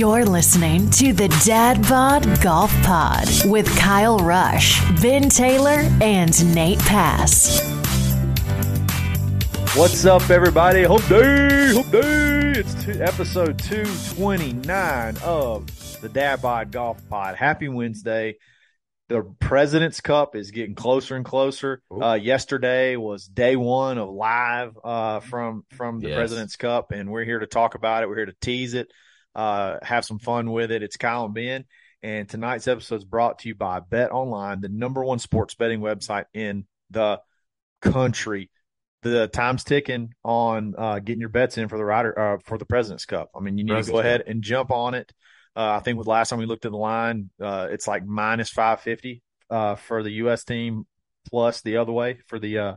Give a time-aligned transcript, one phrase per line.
[0.00, 6.78] You're listening to the Dad Bod Golf Pod with Kyle Rush, Ben Taylor, and Nate
[6.78, 7.60] Pass.
[9.76, 10.84] What's up, everybody?
[10.84, 12.52] Hope day, hope day.
[12.58, 17.36] It's two, episode 229 of the Dad Bod Golf Pod.
[17.36, 18.38] Happy Wednesday.
[19.10, 21.82] The President's Cup is getting closer and closer.
[21.90, 26.16] Uh, yesterday was day one of live uh, from from the Yes.
[26.16, 28.08] President's Cup, and we're here to talk about it.
[28.08, 28.90] We're here to tease it,
[29.34, 30.82] uh, have some fun with it.
[30.82, 31.64] It's Kyle and Ben,
[32.02, 35.80] and tonight's episode is brought to you by Bet Online, the number one sports betting
[35.80, 37.20] website in the
[37.82, 38.50] country.
[39.02, 42.66] The time's ticking on uh, getting your bets in for the Ryder uh, for the
[42.66, 43.30] President's Cup.
[43.34, 44.04] I mean, you need to President's go Cup.
[44.04, 45.10] ahead and jump on it.
[45.56, 48.50] Uh, I think with last time we looked at the line, uh, it's like minus
[48.50, 50.44] five fifty uh, for the U.S.
[50.44, 50.86] team,
[51.30, 52.74] plus the other way for the uh,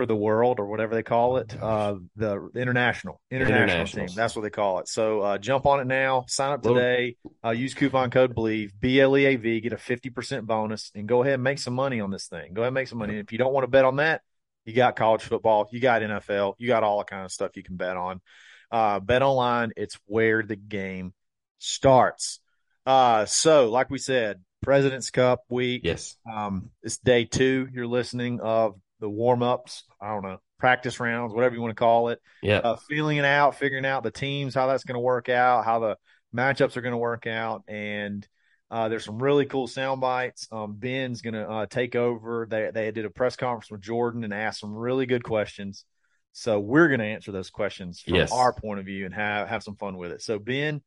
[0.00, 4.08] for the world or whatever they call it, uh, the international international team.
[4.16, 4.88] That's what they call it.
[4.88, 6.24] So uh, jump on it now.
[6.26, 7.16] Sign up today.
[7.44, 9.60] Uh, use coupon code Bleav B L E A V.
[9.60, 12.54] Get a fifty percent bonus and go ahead and make some money on this thing.
[12.54, 13.12] Go ahead and make some money.
[13.12, 14.22] And If you don't want to bet on that,
[14.64, 17.62] you got college football, you got NFL, you got all the kind of stuff you
[17.62, 18.22] can bet on.
[18.70, 21.12] Uh, bet online, it's where the game
[21.58, 22.40] starts.
[22.86, 25.82] Uh, so like we said, President's Cup week.
[25.84, 26.16] Yes.
[26.30, 27.68] Um, it's day two.
[27.70, 29.84] You're listening of the warm ups.
[30.00, 32.20] I don't know, practice rounds, whatever you want to call it.
[32.42, 32.58] Yeah.
[32.58, 35.78] Uh, feeling it out, figuring out the teams, how that's going to work out, how
[35.80, 35.96] the
[36.34, 38.26] matchups are going to work out, and
[38.70, 40.46] uh, there's some really cool sound bites.
[40.52, 42.46] Um, Ben's going to uh, take over.
[42.48, 45.84] They they did a press conference with Jordan and asked some really good questions.
[46.32, 48.30] So we're going to answer those questions from Yes.
[48.30, 50.22] our point of view and have have some fun with it.
[50.22, 50.80] So Ben,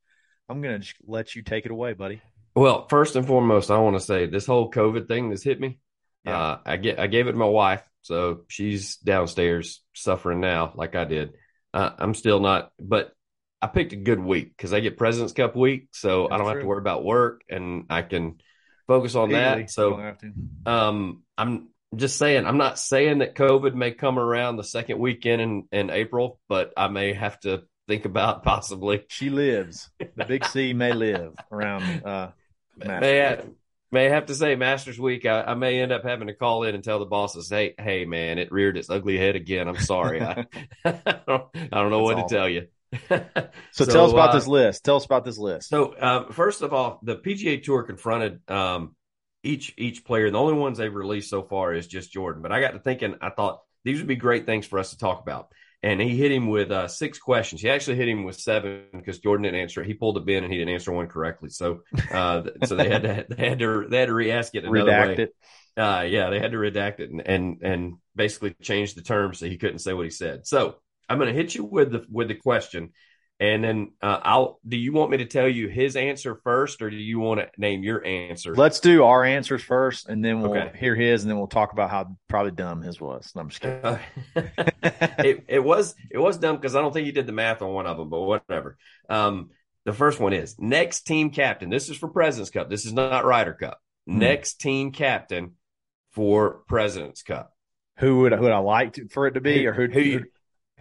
[0.48, 2.22] I'm going to just let you take it away, buddy.
[2.56, 5.80] Well, first and foremost, I want to say this whole COVID thing that's hit me.
[6.24, 6.40] Yeah.
[6.40, 10.96] Uh, I get I gave it to my wife, so she's downstairs suffering now, like
[10.96, 11.34] I did.
[11.74, 13.14] Uh, I'm still not, but
[13.62, 16.60] I picked a good week because I get President's Cup week, so I don't have
[16.60, 18.42] to worry about work and I can
[18.88, 19.72] focus on Legally, that.
[19.72, 20.34] So don't have to.
[20.66, 25.42] Um, I'm just saying, I'm not saying that COVID may come around the second weekend
[25.42, 29.06] in, in April, but I may have to think about possibly.
[29.08, 29.90] She lives.
[30.00, 32.06] The big C may live around.
[32.06, 32.32] Uh,
[32.78, 33.02] Masters.
[33.02, 33.40] May I,
[33.94, 35.26] may have to say Masters Week.
[35.26, 38.04] I, I may end up having to call in and tell the bosses, "Hey, hey,
[38.04, 39.68] man, it reared its ugly head again.
[39.70, 40.22] I'm sorry.
[40.22, 40.46] I,
[40.86, 42.68] I don't, I don't know what That's to tell you."
[43.72, 44.86] So, tell us about uh, this list.
[44.86, 45.70] Tell us about this list.
[45.70, 48.96] So, um, first of all, the PGA Tour confronted um,
[49.44, 50.30] each each player.
[50.30, 52.44] The only ones they've released so far is just Jordan.
[52.44, 54.98] But I got to thinking, I thought these would be great things for us to
[55.00, 55.50] talk about.
[55.84, 57.62] And he hit him with uh, six questions.
[57.62, 59.88] He actually hit him with seven because Jordan didn't answer it.
[59.88, 61.50] He pulled a bin and he didn't answer one correctly.
[61.50, 64.92] So, uh, so they had to they had to they had to re-ask it another
[64.92, 65.24] Redact way.
[65.24, 65.36] it.
[65.76, 69.46] Uh, yeah, they had to redact it and, and and basically change the terms so
[69.46, 70.48] he couldn't say what he said.
[70.48, 70.78] So
[71.10, 72.94] I'm going to hit you with the with the question,
[73.40, 74.60] and then uh, I'll.
[74.68, 77.50] Do you want me to tell you his answer first, or do you want to
[77.58, 78.56] name your answer?
[78.56, 80.78] Let's do our answers first, and then we'll Okay.
[80.78, 83.32] hear his, and then we'll talk about how probably dumb his was.
[83.36, 83.84] No, I'm just kidding.
[83.84, 84.00] Uh,
[85.20, 87.74] it it was it was dumb because I don't think he did the math on
[87.74, 88.78] one of them, but whatever.
[89.10, 89.50] Um,
[89.86, 91.70] the first one is next team captain.
[91.70, 92.70] This is for President's Cup.
[92.70, 93.80] This is not Ryder Cup.
[94.08, 94.20] Hmm.
[94.20, 95.54] Next team captain
[96.12, 97.52] for President's Cup.
[97.98, 99.88] Who would who would I like to, for it to be, who, or who?
[99.88, 100.26] who you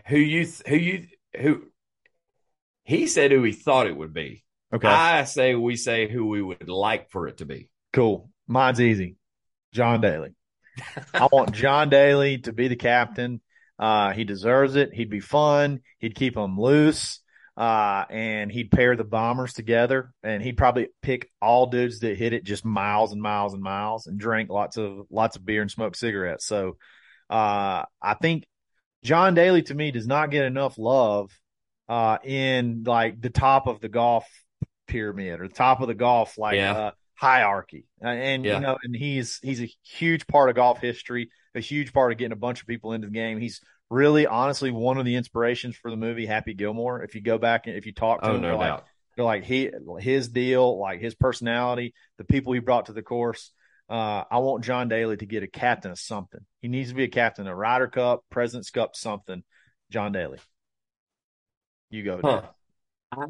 [0.07, 1.07] who you who you
[1.41, 1.63] who
[2.85, 4.45] he said who he thought it would be.
[4.75, 7.69] okay, I say we say who we would like for it to be.
[7.93, 8.31] cool.
[8.49, 9.17] Mine's easy.
[9.73, 10.35] John Daly.
[11.15, 13.41] I want John Daly to be the captain.
[13.79, 14.93] Uh, he deserves it.
[14.93, 15.81] He'd be fun.
[15.99, 17.21] He'd keep them loose.
[17.57, 22.33] Uh, and he'd pair the bombers together and he'd probably pick all dudes that hit
[22.33, 25.71] it just miles and miles and miles and drink lots of, lots of beer and
[25.71, 26.47] smoke cigarettes.
[26.47, 26.79] So,
[27.29, 28.45] uh, I think
[29.05, 31.31] John Daly to me does not get enough love,
[31.93, 34.27] uh, in like the top of the golf
[34.87, 36.73] pyramid or the top of the golf like Yeah.
[36.73, 37.85] uh, hierarchy.
[38.03, 38.55] Uh, and Yeah.
[38.55, 42.19] you know, and he's he's a huge part of golf history, a huge part of
[42.19, 43.39] getting a bunch of people into the game.
[43.39, 43.61] He's
[43.91, 47.03] really honestly one of the inspirations for the movie Happy Gilmore.
[47.03, 48.85] If you go back and if you talk to Oh, him, no they're like
[49.17, 53.53] they're like he his deal, like his personality, the people he brought to the course.
[53.91, 56.41] Uh, I want John Daly to get a captain of something.
[56.63, 59.43] He needs to be a captain, a Ryder Cup, President's Cup, something.
[59.91, 60.39] John Daly.
[61.93, 62.21] You go.
[62.23, 62.43] Huh.
[63.13, 63.27] I,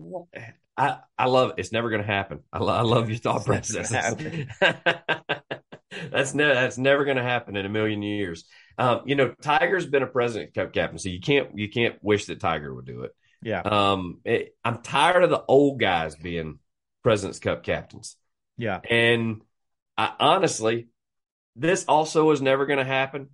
[0.77, 1.57] I I love it.
[1.59, 2.41] It's never going to happen.
[2.53, 3.91] I, I love your thought process.
[6.11, 8.45] that's ne- that's never going to happen in a million years.
[8.79, 12.27] Um, you know, Tiger's been a President Cup captain, so you can't you can't wish
[12.27, 13.11] that Tiger would do it.
[13.43, 13.61] Yeah.
[13.61, 16.61] Um, it, I'm tired of the old guys being
[17.03, 18.17] President's Cup captains,
[18.57, 18.79] Yeah.
[18.89, 19.43] and
[19.99, 20.87] I honestly,
[21.57, 23.31] this also is never going to happen.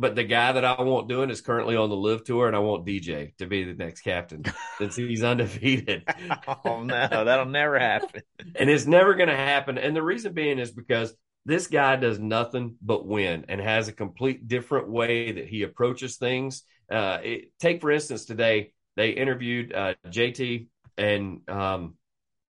[0.00, 2.60] But the guy that I want doing is currently on the LIV tour, and I
[2.60, 4.44] want DJ to be the next captain
[4.78, 6.08] since he's undefeated.
[6.64, 8.22] oh no, that'll never happen.
[8.54, 9.76] and it's never going to happen.
[9.76, 11.14] And the reason being is because
[11.44, 16.16] this guy does nothing but win and has a complete different way that he approaches
[16.16, 16.62] things.
[16.90, 21.96] Uh, it, take for instance today they interviewed uh, JT and um,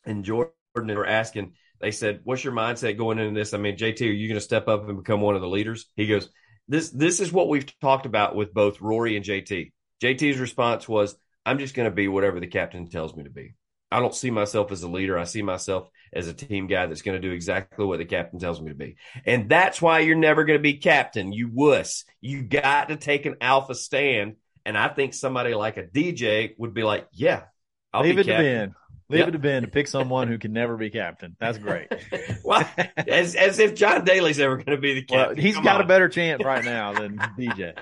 [0.05, 0.53] and Jordan.
[0.75, 1.53] They were asking.
[1.81, 4.41] They said, "What's your mindset going into this?" I mean, JT, are you going to
[4.41, 5.87] step up and become one of the leaders?
[5.95, 6.29] He goes,
[6.69, 11.17] "This this is what we've talked about with both Rory and JT." JT's response was,
[11.45, 13.55] "I'm just going to be whatever the captain tells me to be."
[13.91, 15.17] I don't see myself as a leader.
[15.17, 18.39] I see myself as a team guy that's going to do exactly what the captain
[18.39, 18.97] tells me to be.
[19.25, 22.05] And that's why you're never going to be captain, you wuss.
[22.21, 24.35] You got to take an alpha stand.
[24.65, 27.43] And I think somebody like a DJ would be like, yeah,
[27.91, 28.75] I'll Leave be it to captain.
[29.09, 29.15] Ben.
[29.17, 29.27] Leave Yep.
[29.29, 31.35] it to Ben to pick someone who can never be captain.
[31.39, 31.87] That's great.
[32.43, 32.67] Why?
[32.95, 35.43] As, as if John Daly's ever going to be the well, captain.
[35.43, 37.77] he's Come got a better chance right now than DJ.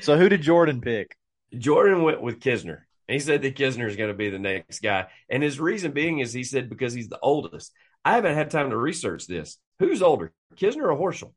[0.00, 1.16] So who did Jordan pick?
[1.56, 2.80] Jordan went with Kisner.
[3.08, 5.06] He said that Kisner is going to be the next guy.
[5.28, 7.72] And his reason being is he said because he's the oldest.
[8.04, 9.58] I haven't had time to research this.
[9.78, 11.32] Who's older, Kisner or Horschel?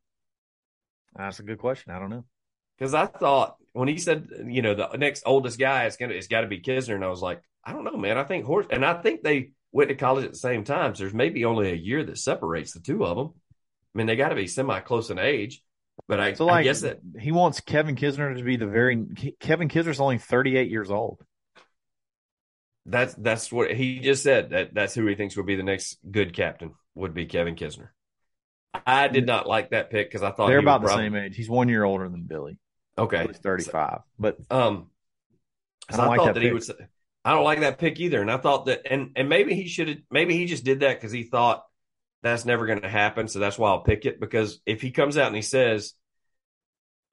[1.14, 1.92] That's a good question.
[1.92, 2.24] I don't know.
[2.78, 6.28] Because I thought when he said, you know, the next oldest guy is gonna it's
[6.28, 8.18] got to be Kisner, and I was like, I don't know, man.
[8.18, 10.94] I think Horse, and I think they went to college at the same time.
[10.94, 13.32] So there's maybe only a year that separates the two of them.
[13.94, 15.62] I mean, they got to be semi close in age.
[16.08, 19.04] But I, So I like, guess that he wants Kevin Kisner to be the very.
[19.40, 21.24] Kevin Kisner's only 38 years old.
[22.84, 24.50] that's that's what he just said.
[24.50, 27.88] That that's who he thinks would be the next good captain would be Kevin Kisner.
[28.86, 31.34] I did not like that pick because I thought They're about the prob- same age.
[31.34, 32.58] He's one year older than Billy.
[32.98, 34.00] Okay, He's 35.
[34.18, 34.90] But Um,
[35.88, 36.60] I don't I, like thought that that, he.
[36.60, 36.74] Say,
[37.24, 39.88] I don't like that pick either, and I thought that, and and maybe he should
[39.88, 39.98] have.
[40.10, 41.64] Maybe he just did that because he thought
[42.22, 43.28] that's never going to happen.
[43.28, 44.20] So that's why I'll pick it.
[44.20, 45.94] Because if he comes out and he says,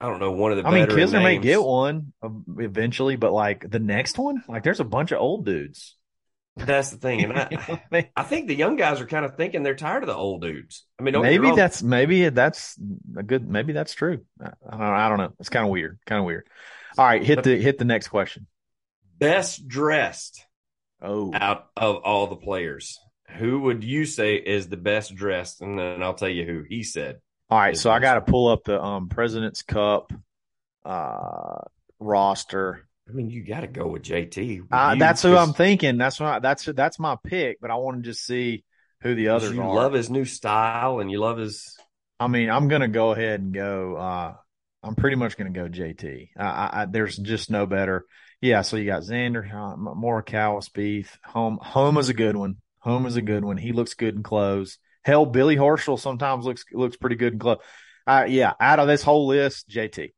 [0.00, 2.28] I don't know, one of the I mean, Kisner may get one uh,
[2.58, 5.96] eventually, but like the next one, like there's a bunch of old dudes.
[6.56, 8.08] That's the thing, and I, I mean?
[8.14, 10.84] I think the young guys are kind of thinking they're tired of the old dudes.
[10.98, 12.78] I mean, don't get me maybe that's maybe that's
[13.16, 13.48] a good.
[13.48, 14.24] Maybe that's true.
[14.40, 14.80] I, I don't.
[14.82, 15.32] I don't know.
[15.40, 15.98] It's kind of weird.
[16.06, 16.46] Kind of weird.
[16.96, 18.46] All right, hit the hit the next question.
[19.18, 20.44] best dressed
[21.02, 22.98] Oh, out of all the players.
[23.38, 25.60] Who would you say is the best dressed?
[25.60, 27.20] And then I'll tell you who he said.
[27.50, 27.76] all right.
[27.76, 30.12] So I got to pull up the um President's Cup
[30.84, 31.58] uh
[31.98, 32.86] roster.
[33.08, 34.66] I mean, you got to go with JT.
[34.70, 35.98] Uh, that's who I'm thinking.
[35.98, 37.60] That's why that's that's my pick.
[37.60, 38.64] But I want to just see
[39.02, 39.74] who the others you are.
[39.74, 41.76] love his new style and you love his
[42.18, 43.96] I mean, I'm gonna go ahead and go.
[43.96, 44.34] Uh,
[44.82, 46.30] I'm pretty much gonna go JT.
[46.36, 48.06] I, I, I, there's just no better.
[48.40, 48.62] Yeah.
[48.62, 51.08] So you got Xander, uh, Morikawa, Spieth.
[51.24, 52.56] Homa, Homa is a good one.
[52.78, 53.56] Homa is a good one.
[53.56, 54.78] He looks good in clothes.
[55.02, 57.62] Hell, Billy Horschel sometimes looks looks pretty good in clothes.
[58.06, 58.52] Uh, yeah.
[58.60, 60.12] Out of this whole list, JT.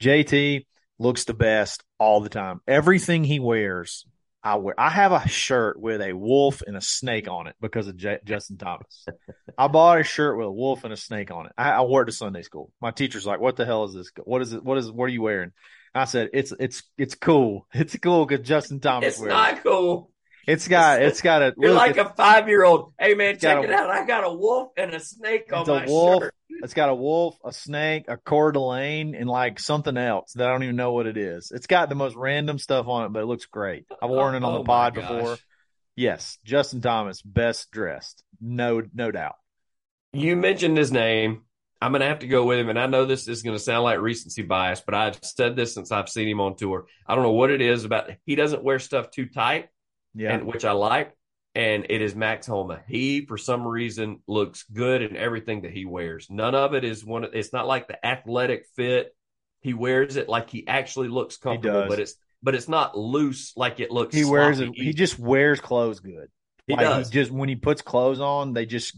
[0.00, 0.66] JT
[0.98, 2.60] looks the best all the time.
[2.66, 4.06] Everything he wears,
[4.42, 4.74] I wear.
[4.78, 8.20] I have a shirt with a wolf and a snake on it because of J-
[8.24, 9.04] Justin Thomas.
[9.56, 11.52] I bought a shirt with a wolf and a snake on it.
[11.58, 12.70] I, I wore it to Sunday school.
[12.80, 14.10] My teacher's like, "What the hell is this?
[14.24, 14.62] What is it?
[14.64, 14.90] What is?
[14.90, 15.52] What are you wearing?"
[15.94, 17.66] I said, "It's it's it's cool.
[17.74, 20.10] It's cool because Justin Thomas It's wears not cool.
[20.46, 20.52] it.
[20.52, 22.92] It's got it's got a You're look, like a five year old.
[22.98, 23.90] Hey man, check a- it out.
[23.90, 26.22] I got a wolf and a snake on my wolf.
[26.22, 26.34] shirt.
[26.62, 30.52] It's got a wolf, a snake, a Coeur d'Alene, and like something else that I
[30.52, 31.52] don't even know what it is.
[31.54, 33.86] It's got the most random stuff on it, but it looks great.
[34.02, 35.38] I've worn it on Oh the pod before.
[35.94, 39.34] Yes, Justin Thomas, best dressed, no no doubt.
[40.12, 41.42] You mentioned his name.
[41.80, 42.70] I'm going to have to go with him.
[42.70, 45.74] And I know this is going to sound like recency bias, but I've said this
[45.74, 46.86] since I've seen him on tour.
[47.06, 48.10] I don't know what it is about.
[48.26, 49.68] He doesn't wear stuff too tight,
[50.14, 51.14] Yeah, and which I like.
[51.54, 52.80] And it is Max Homa.
[52.86, 56.28] He, for some reason, looks good in everything that he wears.
[56.30, 57.24] None of it is one.
[57.24, 59.14] Of, it's not like the athletic fit.
[59.60, 63.80] He wears it like he actually looks comfortable, but it's but it's not loose like
[63.80, 64.14] it looks.
[64.14, 64.70] He wears it.
[64.74, 66.28] He just wears clothes good.
[66.66, 67.08] He like does.
[67.08, 68.96] he just when he puts clothes on, they just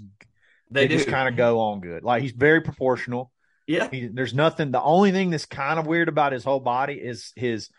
[0.71, 2.03] they they, just kind of go on good.
[2.03, 3.33] Like he's very proportional.
[3.67, 3.89] yeah.
[3.91, 4.71] He, there's nothing.
[4.71, 7.71] The only thing that's kind of weird about his whole body is his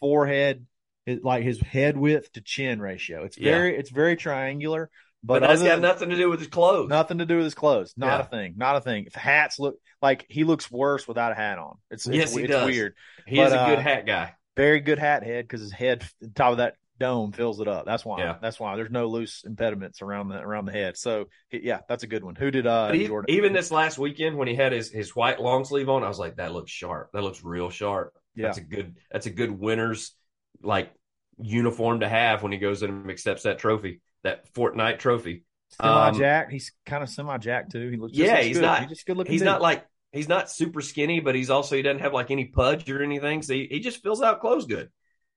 [0.00, 0.66] forehead,
[1.06, 3.24] his, like his head width to chin ratio.
[3.24, 3.52] It's Yeah.
[3.52, 4.90] very, it's very triangular.
[5.24, 6.88] But, But, that's got nothing to do with his clothes.
[6.90, 7.94] nothing to do with his clothes.
[7.96, 8.26] Not Yeah.
[8.26, 8.54] a thing.
[8.56, 9.06] Not a thing.
[9.06, 11.78] If hats look like he looks worse without a hat on.
[11.90, 12.66] It's, it's, Yes, he it's does.
[12.66, 12.94] weird.
[13.26, 14.34] he is a good uh, hat guy.
[14.56, 17.84] Very good hat head because his head, the top of that dome fills it up.
[17.86, 18.20] That's why.
[18.20, 18.36] Yeah.
[18.40, 20.96] That's why there's no loose impediments around the around the head.
[20.96, 22.36] So yeah, that's a good one.
[22.36, 23.34] Who did uh But e- Jordan?
[23.34, 26.18] even this last weekend when he had his, his white long sleeve on, I was
[26.18, 27.10] like, that looks sharp.
[27.12, 28.14] That looks real sharp.
[28.34, 28.46] Yeah.
[28.46, 30.14] That's a good that's a good winner's
[30.62, 30.90] like
[31.38, 35.44] uniform to have when he goes in and accepts that trophy, that Fortinet trophy.
[35.70, 36.48] Semi um.
[36.50, 37.88] He's kind of semi jacked too.
[37.90, 38.12] He looks.
[38.16, 38.62] just Yeah, he's good.
[38.62, 39.32] not- He's just good looking.
[39.32, 39.46] He's dude.
[39.46, 42.88] not like he's not super skinny, but he's also he doesn't have like any pudge
[42.90, 43.42] or anything.
[43.42, 44.90] So he, he just fills out clothes good.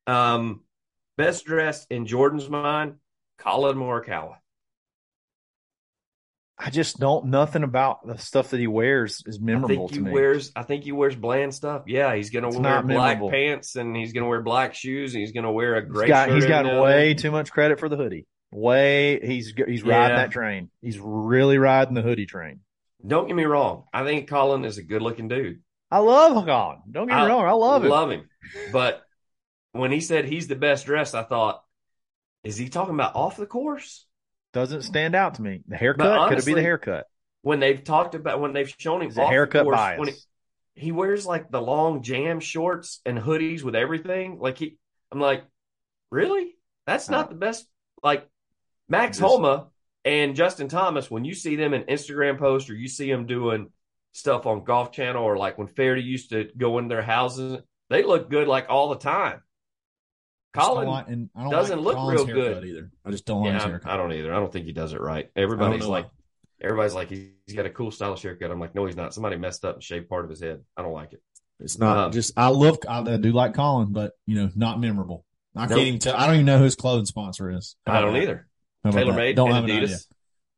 [0.07, 0.61] Um
[1.17, 2.95] best dressed in Jordan's mind,
[3.39, 4.35] Collin Morikawa.
[6.61, 7.27] I just don't.
[7.27, 10.11] Nothing about the stuff that he wears is I memorable think to me.
[10.11, 10.51] wears.
[10.55, 11.83] I think he wears bland stuff.
[11.87, 13.31] Yeah, he's gonna It's wear black memorable.
[13.31, 16.07] pants and he's gonna wear black shoes and he's gonna wear a He's gray.
[16.09, 16.27] got.
[16.27, 18.27] shirt He's got now and way too much credit for the hoodie.
[18.51, 20.23] Way he's he's riding Yeah.
[20.23, 20.69] that train.
[20.81, 22.59] He's really riding the hoodie train.
[23.07, 23.85] Don't get me wrong.
[23.93, 25.61] I think Collin is a good looking dude.
[25.89, 26.79] I love Collin.
[26.91, 27.45] Don't get me I wrong.
[27.45, 27.89] I love him.
[27.89, 28.29] Love him.
[28.73, 29.01] But
[29.71, 31.63] when he said he's the best dressed, I thought,
[32.43, 34.05] is he talking about off the course?
[34.53, 35.61] Doesn't stand out to me.
[35.67, 37.05] The haircut But could it be the haircut?
[37.41, 39.99] When they've talked about when they've shown him the haircut course, bias?
[39.99, 40.15] when he,
[40.75, 44.39] he wears like the long jam shorts and hoodies with everything.
[44.39, 44.77] Like he,
[45.11, 45.43] I'm like,
[46.11, 46.55] really?
[46.85, 47.67] That's not Uh, the best.
[48.03, 48.27] Like
[48.87, 49.67] Max Just- Homa
[50.03, 53.69] and Justin Thomas, when you see them in Instagram posts or you see them doing
[54.13, 58.03] stuff on Golf Channel or like when Feherty used to go in their houses, they
[58.03, 59.41] look good like all the time.
[60.53, 62.65] Don't Collin, like- and I don't doesn't like look Collin's real good.
[62.65, 62.91] either.
[63.05, 63.91] I just don't like his yeah, haircut.
[63.91, 64.33] I don't either.
[64.33, 65.29] I don't think he does it right.
[65.35, 66.07] Everybody's like,
[66.61, 68.49] everybody's like, he's got a cool stylish haircut.
[68.51, 69.13] I'm like, no, he's not.
[69.13, 70.61] Somebody messed up and shaved part of his head.
[70.75, 71.21] I don't like it.
[71.59, 72.33] It's not Um, just.
[72.37, 72.79] I love.
[72.87, 75.25] I, I do like Collin, but you know, not memorable.
[75.55, 76.15] I can't even tell.
[76.15, 77.75] I don't even know who his clothing sponsor is.
[77.85, 78.21] How I don't that?
[78.23, 78.47] either.
[78.85, 79.97] TaylorMade Don't have an idea.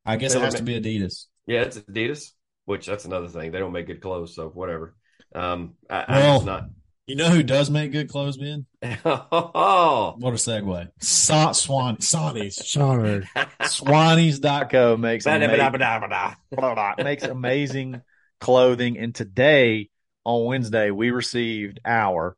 [0.05, 1.25] I guess it has to be Adidas.
[1.47, 2.31] Yeah, it's Adidas,
[2.65, 3.51] which that's another thing.
[3.51, 4.95] They don't make good clothes, so whatever.
[5.33, 6.71] Um, I, Well- I'm just
[7.11, 8.65] You know who does make good clothes, Ben?
[9.03, 10.91] Oh, What a segue.
[11.01, 12.55] Sa- Swan, Sonny's.
[12.63, 13.27] Sean.
[13.61, 14.69] Swannies.com.
[14.69, 18.01] Co makes amazing, makes amazing
[18.39, 18.97] clothing.
[18.97, 19.89] And today
[20.23, 22.37] on Wednesday, we received our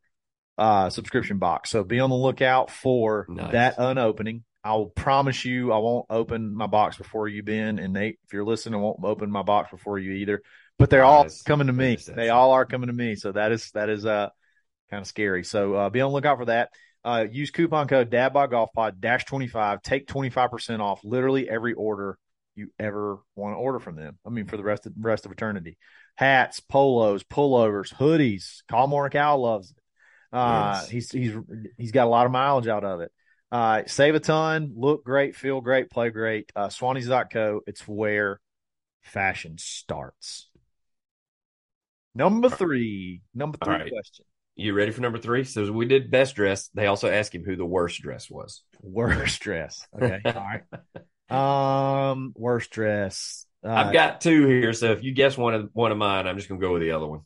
[0.58, 1.70] uh, subscription box.
[1.70, 3.52] So be on the lookout for Nice.
[3.52, 4.42] that unopening.
[4.64, 7.78] I will promise you, I won't open my box before you, Ben.
[7.78, 10.42] And Nate, if you're listening, I won't open my box before you either.
[10.80, 11.90] But they're all coming to me.
[11.90, 12.06] Nice.
[12.06, 13.14] They all are coming to me.
[13.14, 14.30] So that is that is uh
[14.90, 15.44] kind of scary.
[15.44, 16.70] So uh, be on the lookout for that.
[17.04, 19.82] Uh, use coupon code DadBodGolfPod dash twenty five.
[19.82, 22.18] Take twenty five percent off literally every order
[22.56, 24.18] you ever want to order from them.
[24.24, 25.76] I mean, for the rest of rest of eternity.
[26.16, 28.62] Hats, polos, pullovers, hoodies.
[28.68, 29.76] Collin Morikawa loves it.
[30.32, 30.88] Uh, Yes.
[30.88, 31.34] he's he's
[31.76, 33.12] he's got a lot of mileage out of it.
[33.52, 36.50] Uh, save a ton, look great, feel great, play great.
[36.56, 37.60] Uh, Swannies.co.
[37.66, 38.40] It's where
[39.02, 40.48] fashion starts.
[42.16, 43.22] Number three.
[43.34, 43.92] Number three right.
[43.92, 44.24] question.
[44.56, 45.44] You ready for number three?
[45.44, 46.68] So we did best dress.
[46.74, 48.62] They also asked him who the worst dress was.
[48.82, 49.84] Worst dress.
[49.94, 50.20] Okay.
[50.24, 50.46] All
[51.30, 52.12] right.
[52.12, 53.46] Um, worst dress.
[53.64, 56.36] Uh, I've got two here, so if you guess one of one of mine, I'm
[56.36, 57.20] just gonna go with the other one.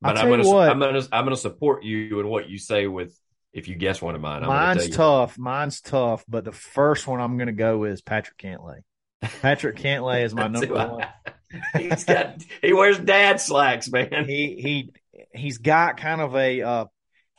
[0.00, 0.48] But I'm gonna.
[0.48, 3.14] I'm gonna I'm gonna support you in what you say with
[3.52, 4.42] if you guess one of mine.
[4.42, 5.38] I'm mine's tough.
[5.38, 8.80] Mine's tough, but the first one I'm going to go with is Patrick Cantlay.
[9.20, 11.06] Patrick Cantlay is my number one.
[11.76, 14.24] He's got he wears dad slacks, man.
[14.26, 14.92] He he
[15.34, 16.84] he's got kind of a uh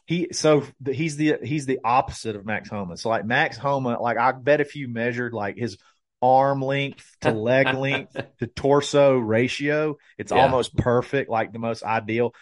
[0.06, 2.98] he so he's the he's the opposite of Max Homa.
[2.98, 5.78] So like Max Homa, like I bet if you measured like his
[6.22, 10.34] arm length to leg length to torso ratio, it's Yeah.
[10.34, 12.34] almost perfect, like the most ideal.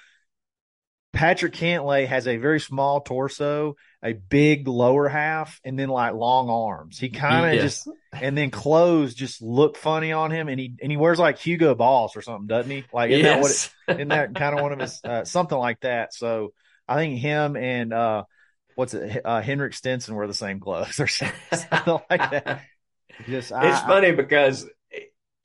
[1.14, 6.50] Patrick Cantlay has a very small torso, a big lower half, and then like long
[6.50, 6.98] arms.
[7.00, 7.62] He kind of Yes.
[7.62, 7.88] just
[8.20, 11.76] and then clothes just look funny on him, and he and he wears like Hugo
[11.76, 12.86] Boss or something, doesn't he?
[12.94, 13.98] Like isn't that what it, yes.
[13.98, 16.14] isn't that kind of one of his uh, something like that?
[16.14, 16.54] So
[16.88, 18.24] I think him and uh,
[18.76, 22.62] what's it, uh, Henrik Stenson wear the same clothes or something like that.
[23.28, 24.68] Just I, it's funny because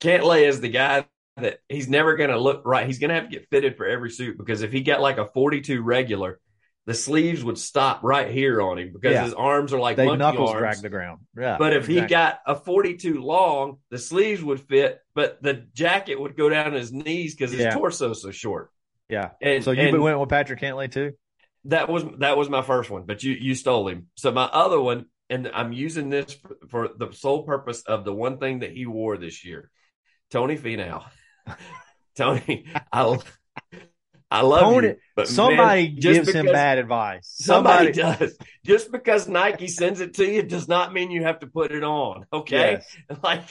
[0.01, 1.05] Cantlay is the guy
[1.37, 2.87] that he's never going to look right.
[2.87, 5.17] He's going to have to get fitted for every suit because if he got like
[5.17, 6.39] a 42 regular,
[6.87, 9.25] the sleeves would stop right here on him because Yeah.
[9.25, 10.59] his arms are like they monkey knuckles arms.
[10.59, 11.19] drag the ground.
[11.37, 16.19] Yeah, But if he got a 42 long, the sleeves would fit, but the jacket
[16.19, 17.75] would go down his knees because his Yeah.
[17.75, 18.71] torso's so short.
[19.09, 21.13] yeah, And so you and- went with Patrick Cantlay too.
[21.65, 24.07] That was that was my first one, but you you stole him.
[24.15, 28.13] So my other one, and I'm using this for, for the sole purpose of the
[28.13, 29.69] one thing that he wore this year,
[30.31, 31.03] Tony Finau.
[32.15, 33.17] Tony, I
[34.29, 37.31] I love Tony- you, but Somebody man, just gives him bad advice.
[37.33, 38.37] Somebody, does.
[38.65, 41.83] Just because Nike sends it to you does not mean you have to put it
[41.83, 42.25] on.
[42.33, 42.81] Okay.
[43.09, 43.17] Yes.
[43.23, 43.43] Like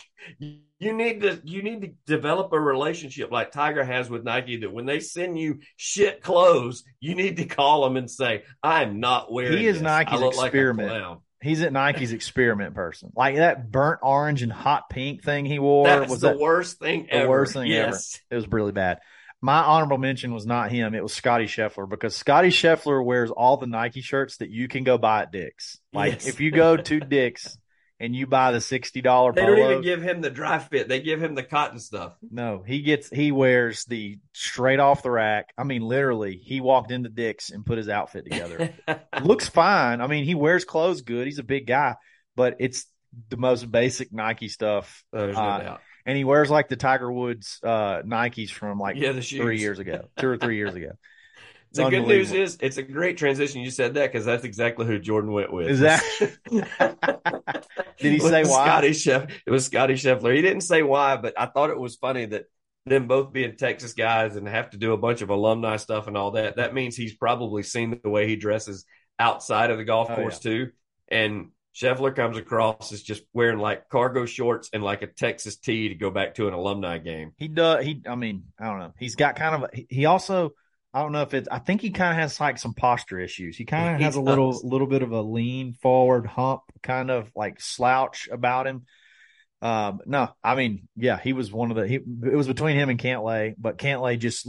[0.79, 4.73] you need to you need to develop a relationship like Tiger has with Nike that
[4.73, 9.33] when they send you shit clothes, you need to call them and say, I'm not
[9.33, 9.83] wearing He is this.
[9.83, 10.89] Nike's I look like a experiment.
[10.91, 13.13] clown." He's at Nike's experiment person.
[13.17, 17.05] Like that burnt orange and hot pink thing he wore That's was the worst thing
[17.05, 17.29] the ever.
[17.31, 17.97] worst thing ever.
[18.31, 18.99] it was really bad.
[19.47, 23.57] My honorable mention was not him, it was Scotty Scheffler because Scotty Scheffler wears all
[23.57, 25.79] the Nike shirts that you can go buy at Dick's.
[25.93, 26.27] Like Yes.
[26.27, 27.57] if you go to Dick's
[28.01, 30.89] and you buy the sixty dollar They don't even give him the Dri-FIT.
[30.89, 32.17] They give him the cotton stuff.
[32.29, 35.51] no, he gets he wears the straight off the rack.
[35.57, 38.75] I mean, literally, he walked into Dick's and put his outfit together.
[39.23, 40.01] looks fine.
[40.01, 41.27] I mean, he wears clothes good.
[41.27, 41.95] He's a big guy,
[42.35, 42.85] but it's
[43.31, 45.05] the most basic Nike stuff.
[45.13, 45.81] There's no Uh, doubt.
[46.07, 50.09] And he wears like the Tiger Woods uh, Nikes from like Yeah, three years ago,
[50.19, 50.93] two or three years ago.
[51.73, 53.61] The good news is it's a great transition.
[53.61, 55.69] You said that because that's exactly who Jordan went with.
[55.69, 56.03] Is that-
[57.99, 58.67] Did he say why?
[58.67, 60.35] Scotty Sheff- it was Scotty Scheffler.
[60.35, 62.45] He didn't say why, but I thought it was funny that
[62.87, 66.17] them both being Texas guys and have to do a bunch of alumni stuff and
[66.17, 66.57] all that.
[66.57, 68.87] That means he's probably seen the way he dresses
[69.19, 70.71] outside of the golf Oh, course too.
[71.09, 75.91] And Scheffler comes across as just wearing like cargo shorts and like a Texas tee
[75.91, 77.33] to go back to an alumni game.
[77.37, 77.85] He does.
[77.85, 78.93] He, I mean, I don't know.
[78.99, 79.63] He's got kind of.
[79.65, 80.53] A, he- he also.
[80.95, 81.49] I don't know if it's.
[81.51, 83.59] I think he kind of has like some posture issues.
[83.59, 84.65] He kind of He has a little, does.
[84.65, 88.87] little bit of a lean forward hump, kind of like slouch about him.
[89.61, 91.87] Um, no, I mean, yeah, he was one of the.
[91.87, 94.49] He, it was between him and Cantlay, but Cantlay just.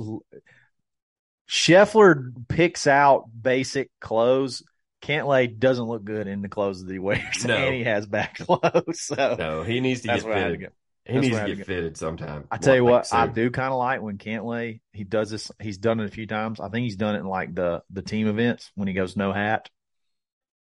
[1.50, 4.64] Scheffler picks out basic clothes.
[5.02, 7.56] Cantlay doesn't look good in the clothes that he wears, No.
[7.56, 9.02] and he has back clothes.
[9.02, 10.72] So No, he needs to get had to fitted.
[11.06, 12.46] He That's needs to get fitted sometime.
[12.52, 15.52] I tell you what, I do kind of like when Cantlay he does this.
[15.62, 16.60] He's done it a few times.
[16.60, 19.32] I think he's done it in like the the team events when he goes no
[19.32, 19.70] hat.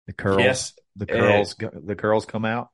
[0.07, 2.69] The curls, Yes, the curls, the curls come out.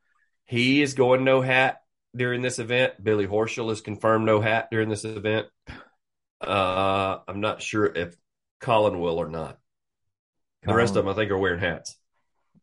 [0.45, 1.81] He is going no hat
[2.15, 3.03] during this event.
[3.03, 5.47] Billy Horschel is confirmed no hat during this event.
[6.41, 8.15] Uh, I'm not sure if
[8.61, 9.59] Collin will or not.
[10.67, 11.01] The rest of oh.
[11.03, 11.97] them, I think, are wearing hats.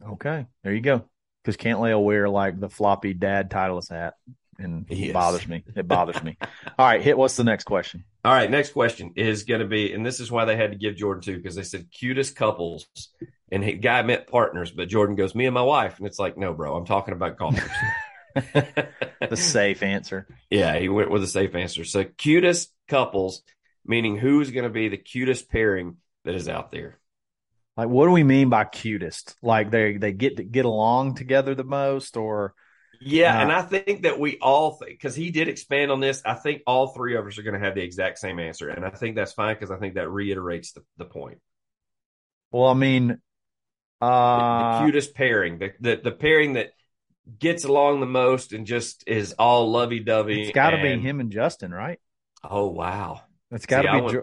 [0.05, 1.05] Okay, there you go.
[1.43, 4.13] Because Cantlay will wear like the floppy dad Titleist hat,
[4.57, 5.63] and it bothers me.
[5.75, 6.37] It bothers me.
[6.77, 7.17] All right, hit.
[7.17, 8.03] What's the next question?
[8.23, 10.77] All right, next question is going to be, and this is why they had to
[10.77, 12.87] give Jordan two because they said cutest couples,
[13.51, 16.37] and the guy meant partners, but Jordan goes, "Me and my wife," and it's like,
[16.37, 17.69] no, bro, I'm talking about golfers.
[19.29, 20.27] The safe answer.
[20.49, 21.85] Yeah, he went with a safe answer.
[21.85, 23.43] So cutest couples,
[23.85, 26.97] meaning who's going to be the cutest pairing that is out there.
[27.77, 29.35] Like, what do we mean by cutest?
[29.41, 32.53] Like they they get to get along together the most, or
[32.99, 36.21] Yeah, Uh, and I think that we all think because he did expand on this.
[36.25, 38.85] I think all three of us are going to have the exact same answer, and
[38.85, 41.39] I think that's fine because I think that reiterates the, the point.
[42.51, 43.17] well, I mean,
[44.33, 46.71] The- uh, the cutest pairing, the, the the pairing that
[47.39, 50.41] gets along the most and just is all lovey dovey.
[50.41, 51.99] It's got to be him and Justin, right?
[52.43, 54.01] Oh wow, It's got to be.
[54.01, 54.19] went-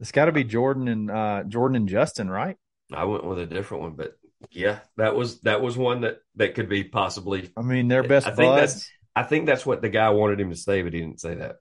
[0.00, 2.56] it's got to be Jordan and uh, Jordan and Justin, right?
[2.92, 4.16] I went with a different one, but
[4.50, 7.50] yeah, that was that was one that that could be possibly.
[7.56, 8.72] I mean, they're best I think buds.
[8.74, 11.34] that's- I think that's what the guy wanted him to say, but he didn't say
[11.34, 11.56] that.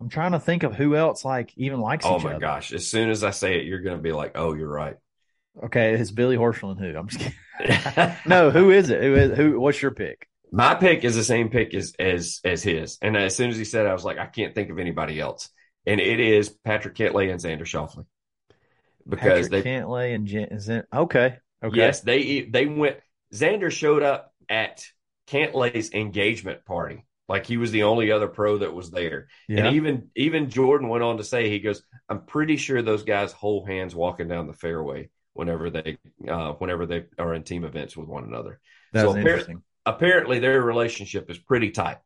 [0.00, 2.40] I'm trying to think of who else like even likes Oh my other.
[2.40, 2.72] gosh!
[2.72, 4.96] As soon as I say it, you're going to be like, "Oh, you're right."
[5.64, 6.96] Okay, it's Billy Horschel and who?
[6.98, 8.14] I'm just kidding.
[8.26, 9.02] no, who is it?
[9.02, 9.60] Who is who?
[9.60, 10.28] What's your pick?
[10.52, 13.64] My pick is the same pick as as as his, and as soon as he
[13.64, 15.50] said, it, I was like, I can't think of anybody else,
[15.86, 18.06] and it is Patrick Cantlay and Xander Schauffele
[19.08, 21.38] because Patrick they Cantlay and is it okay?
[21.62, 21.76] Okay.
[21.76, 22.96] yes they they went.
[23.34, 24.84] Xander showed up at
[25.26, 29.66] Cantlay's engagement party, like he was the only other pro that was there, Yeah.
[29.66, 33.32] and even even Jordan went on to say he goes, I'm pretty sure those guys
[33.32, 37.96] hold hands walking down the fairway whenever they uh whenever they are in team events
[37.96, 38.60] with one another.
[38.92, 39.62] That's so appar- interesting.
[39.84, 41.98] apparently their relationship is pretty tight.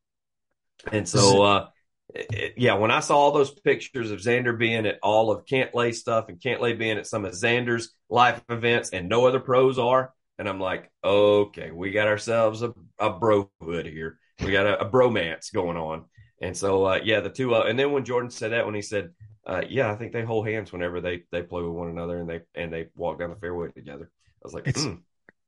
[0.90, 1.68] And so, uh,
[2.14, 5.94] it- yeah, when I saw all those pictures of Xander being at all of Cantlay
[5.94, 10.12] stuff and Cantlay being at some of Xander's life events and no other pros are,
[10.38, 14.18] and I'm like, okay, we got ourselves a, a brohood here.
[14.42, 16.06] We got a, a bromance going on.
[16.40, 18.82] And so, uh, yeah, the two, uh, and then when Jordan said that, when he
[18.82, 19.10] said,
[19.46, 22.28] uh, yeah, I think they hold hands whenever they, they play with one another and
[22.28, 24.10] they, and they walk down the fairway together.
[24.10, 24.94] I was like, hmm.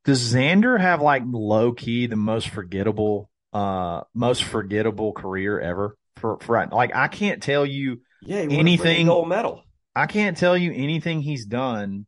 [0.05, 6.39] Does Xander have like low key the most forgettable, uh, most forgettable career ever for
[6.41, 9.63] for like I can't tell you yeah, he won a freaking anything- gold medal.
[9.97, 12.07] I can't tell you anything he's done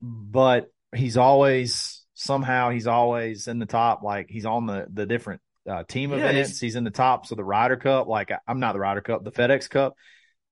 [0.00, 4.02] but he's always somehow he's always in the top.
[4.02, 6.36] Like he's on the the different uh, team Yeah, events.
[6.50, 8.06] he's- He's in the tops of the Ryder Cup.
[8.06, 9.94] Like I- I'm not the Ryder Cup, the FedEx Cup.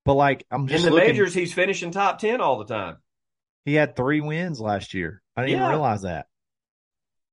[0.04, 1.08] But like I'm In the looking.
[1.08, 2.96] majors, he's finishing top ten all the time.
[3.64, 5.22] He had three wins last year.
[5.36, 6.26] I didn't even realize that.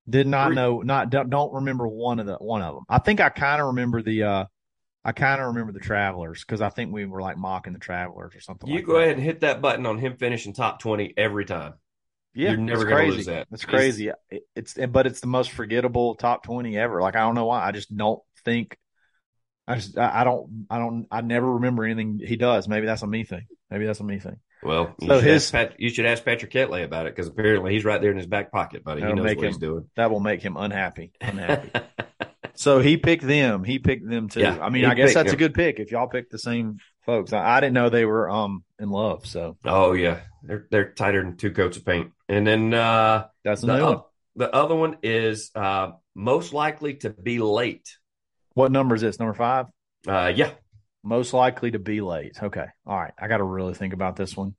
[0.10, 0.56] Did not Three.
[0.56, 0.82] know.
[0.82, 2.84] Not don't, don't remember one of the one of them.
[2.90, 4.24] I think I kind of remember the.
[4.24, 4.46] uh
[5.04, 8.36] I kind of remember the Travelers because I think we were like mocking the Travelers
[8.36, 8.70] or something.
[8.70, 9.00] You like go that.
[9.04, 11.74] ahead and hit that button on him finishing top twenty every time.
[12.34, 13.18] Yeah, You're never gonna crazy.
[13.18, 13.48] lose that.
[13.52, 14.12] It's crazy.
[14.30, 17.02] It- It's but it's the most forgettable top twenty ever.
[17.02, 17.66] Like I don't know why.
[17.66, 18.78] I just don't think.
[19.68, 22.68] I just I don't I don't I never remember anything he does.
[22.68, 23.48] Maybe that's a me thing.
[23.70, 24.38] Maybe that's a me thing.
[24.64, 27.28] Well, you, So should his- ask Pat, you should ask Patrick Cantlay about it because
[27.28, 29.02] apparently he's right there in his back pocket, buddy.
[29.02, 29.90] He knows what he's doing.
[29.96, 31.14] That will make him unhappy.
[31.20, 31.72] Unhappy.
[32.62, 33.64] so he picked them.
[33.64, 34.42] He picked them too.
[34.42, 36.78] Yeah, I mean, I guess picked that's a good pick if y'all pick the same
[37.06, 37.34] folks.
[37.34, 39.26] I, I didn't know they were um in love.
[39.26, 42.12] So oh yeah, they're they're tighter than two coats of paint.
[42.30, 43.98] And then uh, that's a the new one.
[44.36, 47.98] the other one is uh, most likely to be late.
[48.54, 49.18] What number is this?
[49.20, 49.66] Number five.
[50.08, 50.52] Uh, yeah,
[51.04, 52.38] Most likely to be late.
[52.42, 52.66] Okay.
[52.86, 53.14] All right.
[53.20, 54.56] I got to really think about this one.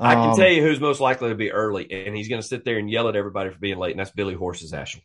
[0.00, 2.46] I can Um, tell you who's most likely to be early, and he's going to
[2.46, 5.00] sit there and yell at everybody for being late, and that's Billy Horses Ashel.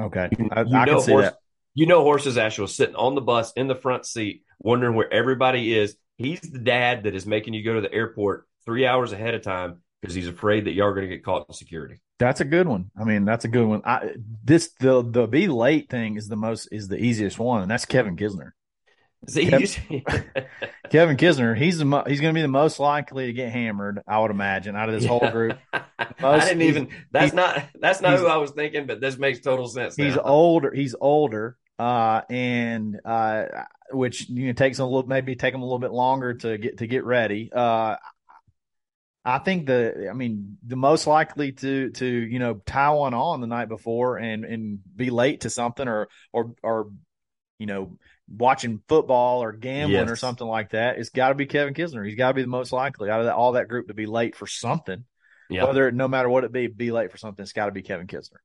[0.00, 0.28] Okay.
[0.52, 1.36] I, You I know can see Horse- that.
[1.78, 5.12] You know, Horses Ashel is sitting on the bus in the front seat, wondering where
[5.12, 5.96] everybody is.
[6.16, 9.42] He's the dad that is making you go to the airport three hours ahead of
[9.42, 12.00] time because he's afraid that y'all are going to get caught in security.
[12.18, 12.90] That's a good one.
[13.00, 13.82] I mean, that's a good one.
[13.84, 17.70] I this the the be late thing is the most is the easiest one, and
[17.70, 18.50] that's Kevin Kisner.
[19.28, 19.60] Yep.
[20.90, 24.00] Kevin Kisner, he's the he's going to be the most likely to get hammered.
[24.08, 25.56] I would imagine out of this whole group.
[25.72, 26.88] I didn't even.
[27.12, 27.62] That's not.
[27.78, 29.94] That's not who I was thinking, but this makes total sense.
[29.94, 30.72] He's older.
[30.72, 33.44] He's older, uh, and uh,
[33.90, 36.78] which you know takes a little maybe take him a little bit longer to get
[36.78, 37.50] to get ready.
[37.52, 37.96] Uh,
[39.24, 43.40] I think the I mean the most likely to to you know tie one on
[43.40, 46.90] the night before and and be late to something or or or
[47.58, 47.98] you know
[48.30, 50.98] watching football or gambling or something like that.
[50.98, 52.04] It's got to be Kevin Kisner.
[52.04, 54.06] He's got to be the most likely out of that, all that group to be
[54.06, 55.04] late for something.
[55.48, 55.64] Yeah.
[55.64, 57.42] Whether no matter what it be, be late for something.
[57.42, 58.40] It's got to be Kevin Kisner.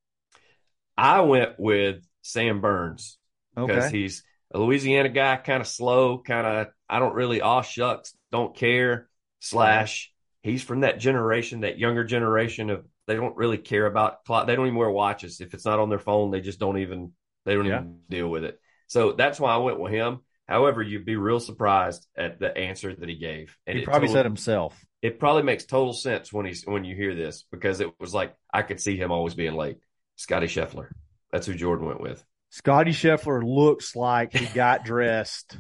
[0.98, 3.18] I went with Sam Burns
[3.56, 3.98] because Okay.
[4.00, 6.68] he's a Louisiana guy, kind of slow, kind of.
[6.90, 8.94] I don't really aw shucks, don't care.
[8.94, 9.08] Uh-huh.
[9.40, 10.12] Slash,
[10.42, 14.48] he's from that generation, that younger generation of they don't really care about clock.
[14.48, 15.42] They don't even wear watches.
[15.42, 17.12] If it's not on their phone, they just don't even
[17.46, 17.80] they don't Yeah.
[17.82, 18.60] even deal with it.
[18.88, 20.20] So that's why I went with him.
[20.48, 23.58] However, you'd be real surprised at the answer that he gave.
[23.68, 24.86] And He probably totally- said himself.
[25.02, 28.34] it probably makes total sense when he's when you hear this because it was like
[28.54, 29.80] I could see him always being late.
[30.16, 30.90] Scotty Scheffler.
[31.32, 32.24] That's who Jordan went with.
[32.54, 35.58] Scotty Scheffler looks like he got dressed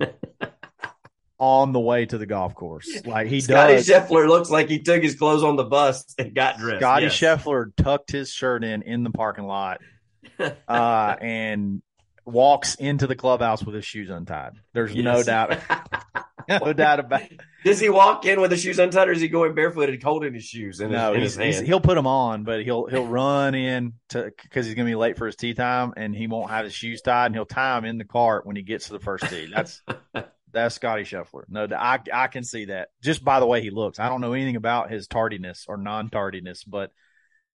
[1.39, 2.87] on the way to the golf course.
[3.03, 3.87] Like he Scotty does.
[3.87, 6.81] Scheffler looks like he took his clothes on the bus and got dressed.
[6.81, 7.17] Scotty Yes.
[7.17, 9.81] Scheffler tucked his shirt in in the parking lot
[10.67, 11.81] uh, and
[12.25, 14.53] walks into the clubhouse with his shoes untied.
[14.73, 15.57] There's no doubt,
[16.63, 17.39] no doubt about it.
[17.63, 20.43] Does he walk in with his shoes untied, or is he going barefooted, holding his
[20.43, 23.07] shoes in his, No, in he's, his he's, he'll put them on, but he'll he'll
[23.07, 26.49] run in to because he's gonna be late for his tee time, and he won't
[26.49, 28.93] have his shoes tied, and he'll tie them in the cart when he gets to
[28.93, 29.51] the first tee.
[29.53, 29.81] That's
[30.51, 31.43] that's Scotty Scheffler.
[31.49, 33.99] No, I I can see that just by the way he looks.
[33.99, 36.91] I don't know anything about his tardiness or non tardiness, but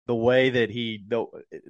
[0.09, 1.27] the way that he the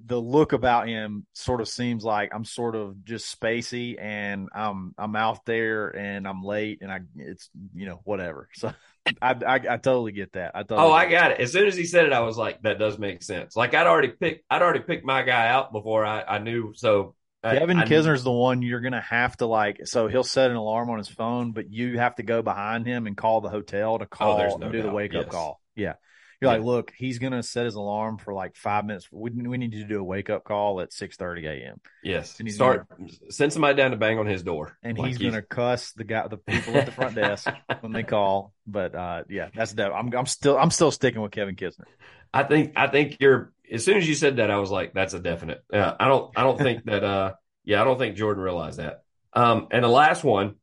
[0.06, 4.94] the look about him sort of seems like I'm sort of just spacey and I'm
[4.98, 8.48] I'm out there and I'm late and I it's you know whatever.
[8.54, 8.72] So
[9.22, 10.52] I I, I totally get that.
[10.54, 11.40] I totally Oh, I got it.
[11.40, 13.86] As soon as he said it, I was like, "That does make sense." Like I'd
[13.86, 16.72] already picked, I'd already picked my guy out before I, I knew.
[16.74, 17.16] So
[17.48, 19.86] Kevin I, Kisner's the one you're gonna have to like.
[19.86, 23.06] So he'll set an alarm on his phone, but you have to go behind him
[23.06, 25.28] and call the hotel to call Oh, there's and no do the wake up Yes.
[25.28, 25.60] call.
[25.74, 25.94] Yeah,
[26.40, 29.08] you're like, look, he's gonna set his alarm for like five minutes.
[29.10, 31.80] We we need to do a wake up call at six thirty a.m.
[32.02, 32.86] yes, And he's start
[33.30, 36.26] send somebody down to bang on his door, and Like he's gonna cuss the guy,
[36.28, 37.48] the people at the front desk
[37.80, 38.52] when they call.
[38.66, 41.86] But uh, yeah, that's def- I'm I'm still I'm still sticking with Kevin Kisner.
[42.32, 45.14] I think I think you're as soon as you said that I was like that's
[45.14, 45.62] a definite.
[45.72, 49.02] Uh, I don't I don't think that uh yeah I don't think Jordan realized that.
[49.32, 50.56] Um and the last one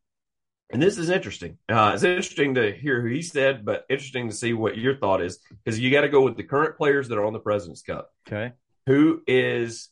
[0.72, 1.58] and this is interesting.
[1.70, 5.22] Uh it's interesting to hear who he said but interesting to see what your thought
[5.22, 7.82] is because you got to go with the current players that are on the President's
[7.82, 8.12] Cup.
[8.28, 8.54] Okay,
[8.88, 9.90] Who is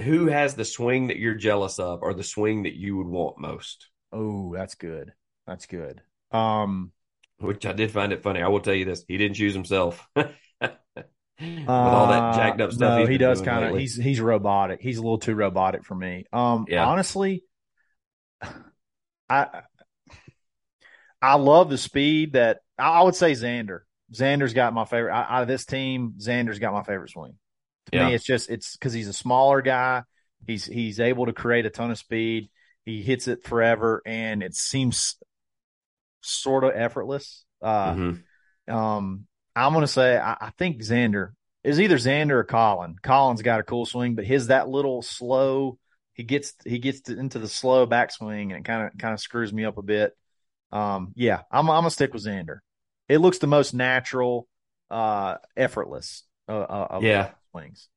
[0.00, 3.38] who has the swing that you're jealous of or the swing that you would want
[3.38, 3.88] most?
[4.12, 5.12] oh, that's good.
[5.46, 6.02] That's good.
[6.30, 6.92] Um,
[7.40, 8.42] Which I did find it funny.
[8.42, 10.06] I will tell you this: he didn't choose himself.
[10.16, 13.78] With all that jacked up Uh, stuff, No, he does kind of.
[13.78, 14.80] He's he's robotic.
[14.80, 16.24] He's a little too robotic for me.
[16.32, 16.84] Um, Yeah.
[16.84, 17.44] honestly,
[19.30, 19.62] I
[21.20, 23.80] I love the speed that I I would say Xander.
[24.12, 26.14] Xander's got my favorite out of this team.
[26.18, 27.34] Xander's got my favorite swing.
[27.92, 28.06] To Yeah.
[28.08, 30.02] me, it's just it's because he's a smaller guy.
[30.46, 32.48] He's he's able to create a ton of speed.
[32.84, 35.16] He hits it forever, and it seems
[36.22, 37.44] sort of effortless.
[37.60, 38.22] Uh, Mhm.
[38.68, 41.32] um, I'm gonna say I, I think Xander
[41.64, 42.96] is either Xander or Collin.
[43.02, 45.78] Collin's got a cool swing, but his that little slow.
[46.18, 49.20] He gets he gets to, into the slow backswing, and it kind of kind of
[49.20, 50.14] screws me up a bit.
[50.72, 52.58] Um, yeah, I'm I'm gonna stick with Xander.
[53.08, 54.46] It looks the most natural,
[54.90, 57.30] uh, effortless uh, uh, Yeah.
[57.52, 57.88] swings.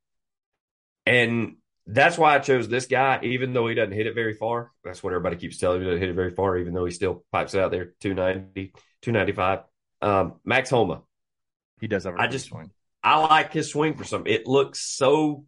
[1.06, 1.58] And
[1.88, 4.72] that's why I chose this guy, even though he doesn't hit it very far.
[4.84, 5.86] That's what everybody keeps telling me.
[5.88, 9.60] Doesn't hit it very far, even though he still pipes it out there 290, 295.
[10.02, 11.02] Um, Max Homa.
[11.80, 12.72] He does have I just- swing.
[13.04, 14.28] I like his swing for some.
[14.28, 15.46] It looks so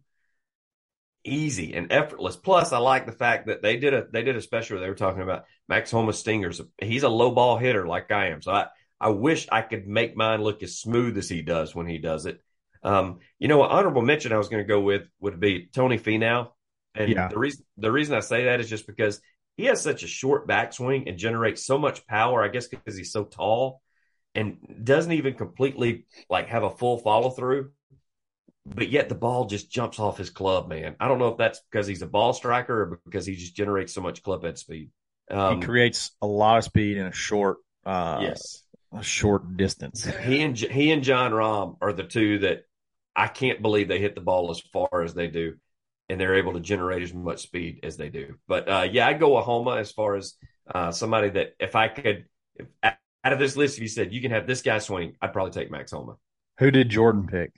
[1.24, 2.36] easy and effortless.
[2.36, 4.76] Plus, I like the fact that they did a they did a special.
[4.76, 6.60] Where they were talking about Max Homa stingers.
[6.80, 8.42] He's a low ball hitter like I am.
[8.42, 8.66] So I
[9.00, 12.26] I wish I could make mine look as smooth as he does when he does
[12.26, 12.40] it.
[12.82, 15.98] Um, you know, an honorable mention I was going to go with would be Tony
[15.98, 16.50] Finau,
[16.94, 17.28] and Yeah.
[17.28, 19.20] the reason the reason I say that is just because
[19.56, 22.42] he has such a short backswing and generates so much power.
[22.42, 23.80] I guess because he's so tall
[24.34, 27.70] and doesn't even completely like have a full follow through.
[28.66, 30.96] But yet the ball just jumps off his club, man.
[30.98, 33.92] I don't know if that's because he's a ball striker or because he just generates
[33.92, 34.90] so much club head speed.
[35.30, 40.04] Um, he creates a lot of speed in a short, uh, yes, a short distance.
[40.04, 42.64] he and he and Jon Rahm are the two that
[43.14, 45.54] I can't believe they hit the ball as far as they do,
[46.08, 48.36] and they're able to generate as much speed as they do.
[48.48, 50.34] But uh, yeah, I'd go with Homa as far as
[50.72, 54.20] uh, somebody that if I could, if, out of this list, if you said you
[54.20, 56.16] can have this guy swing, I'd probably take Max Homa.
[56.58, 57.52] Who did Jordan pick?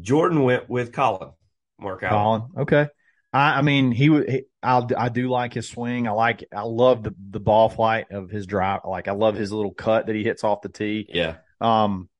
[0.00, 1.30] Jordan went with Colin
[1.78, 2.12] Mark Allen.
[2.12, 2.42] Collin.
[2.58, 2.86] Okay.
[3.32, 4.28] I, I mean, he would.
[4.28, 6.06] he- I I do like his swing.
[6.06, 6.44] I like.
[6.54, 8.80] I love the the ball flight of his drive.
[8.86, 11.06] Like I love his little cut that he hits off the tee.
[11.08, 12.10] Yeah, Um,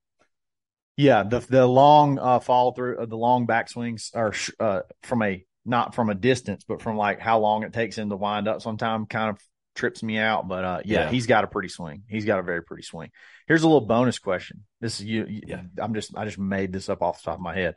[0.96, 5.22] yeah, the the long uh, follow through, uh, the long backswings are sh- uh, from
[5.22, 8.48] a not from a distance, but from like how long it takes him to wind
[8.48, 8.62] up.
[8.62, 9.38] Sometimes kind of
[9.80, 11.10] trips me out, but uh, yeah, Yeah.
[11.10, 12.04] he's got a pretty swing.
[12.08, 13.10] He's got a very pretty swing.
[13.48, 14.64] Here's a little bonus question.
[14.80, 15.26] This is you.
[15.28, 15.62] Yeah.
[15.78, 17.74] I'm just I just made this up off the top of my head.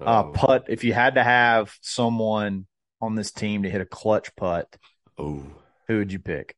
[0.00, 0.66] Uh, Oh, putt.
[0.68, 2.66] If you had to have someone
[3.00, 4.76] on this team to hit a clutch putt,
[5.18, 5.42] oh.
[5.88, 6.56] who would you pick?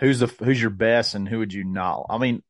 [0.00, 2.06] Who's the who's your best, and who would you not?
[2.10, 2.42] I mean,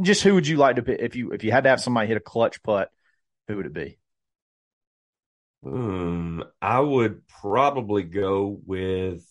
[0.00, 2.08] just who would you like to pick if you if you had to have somebody
[2.08, 2.90] hit a clutch putt?
[3.48, 3.98] Who would it be?
[5.62, 9.24] Hmm, I would probably go with.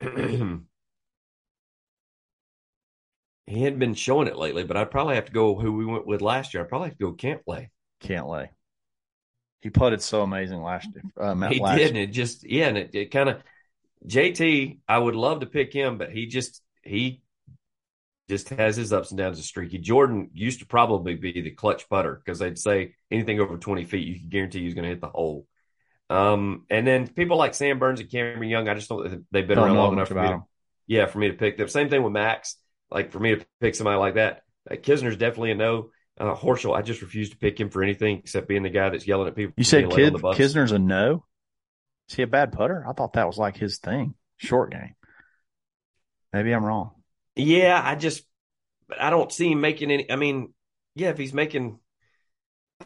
[3.46, 6.06] he hadn't been showing it lately, but I'd probably have to go who we went
[6.06, 6.62] with last year.
[6.62, 7.68] I'd probably have to go Cantlay.
[8.00, 8.50] Can't lay.
[9.60, 11.04] He putted so amazing last year.
[11.16, 13.42] Uh, He last did, and it just yeah, and it, it kind of
[14.06, 14.80] JT.
[14.88, 17.22] I would love to pick him, but he just he
[18.28, 19.78] just has his ups and downs of streaky.
[19.78, 24.06] Jordan used to probably be the clutch putter because they'd say anything over twenty feet,
[24.06, 25.46] you can guarantee he's going to hit the hole.
[26.10, 29.56] Um, and then people like Sam Burns and Cameron Young, I just don't they've been
[29.56, 30.42] Don't around long enough for me to,
[30.88, 31.68] yeah, for me to pick them.
[31.68, 32.56] Same thing with Max.
[32.90, 34.42] Like for me to pick somebody like that.
[34.68, 35.90] Uh, Kisner's definitely a no.
[36.18, 39.06] Uh, Horschel, I just refuse to pick him for anything except being the guy that's
[39.06, 39.54] yelling at people.
[39.56, 40.42] You said being late on Kid.
[40.42, 41.24] Kisner's a no.
[42.08, 42.84] Is he a bad putter?
[42.86, 44.14] I thought that was like his thing.
[44.36, 44.96] Short game.
[46.32, 46.90] Maybe I'm wrong.
[47.36, 48.24] Yeah, I just,
[48.88, 50.10] but I don't see him making any.
[50.10, 50.52] I mean,
[50.96, 51.78] yeah, if he's making,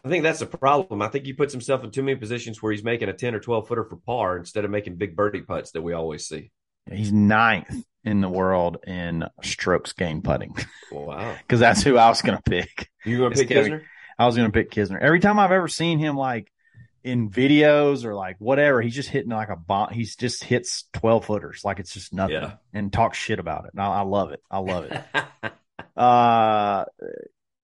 [0.05, 1.03] I think that's the problem.
[1.03, 3.41] I think he puts himself in too many positions where he's making a 10 or
[3.41, 6.51] 12 footer for par instead of making big birdie putts that we always see.
[6.91, 10.55] He's ninth in the world in strokes gained putting
[10.93, 11.35] Wow.
[11.43, 12.91] because that's who I was going to pick.
[13.05, 13.83] You going to pick Kisner?
[14.19, 15.01] I was going to pick Kisner.
[15.01, 16.51] Every time I've ever seen him, like
[17.03, 19.93] in videos or like whatever, he's just hitting like a bomb.
[19.93, 22.53] He's just hits 12 footers like it's just nothing Yeah.
[22.75, 23.71] and talks shit about it.
[23.73, 24.43] And I, I love it.
[24.51, 25.03] I love it.
[25.97, 26.85] uh,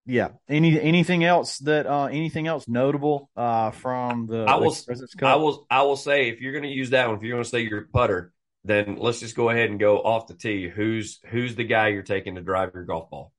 [0.07, 0.29] yeah.
[0.49, 5.37] Any anything else that uh anything else notable uh from the, I will- the I
[5.37, 7.49] will, I will say, if you're going to use that one, if you're going to
[7.49, 8.33] say your putter,
[8.65, 10.69] then let's just go ahead and go off the tee.
[10.69, 13.33] Who's, who's the guy you're taking to drive your golf ball?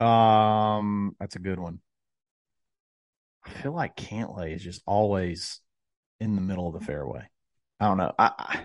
[0.00, 1.80] Um, that's a good one.
[3.44, 5.60] I feel like Cantlay is just always
[6.18, 7.28] in the middle of the fairway.
[7.78, 8.12] I don't know.
[8.18, 8.60] I, I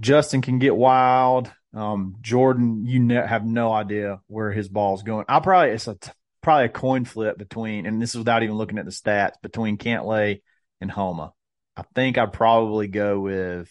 [0.00, 1.50] Justin can get wild.
[1.74, 5.24] Um, Jordan, you ne- have no idea where his ball's going.
[5.28, 6.10] I probably it's a t-
[6.42, 9.78] probably a coin flip between, and this is without even looking at the stats between
[9.78, 10.42] Cantlay
[10.80, 11.32] and Homa.
[11.76, 13.70] I think I'd probably go with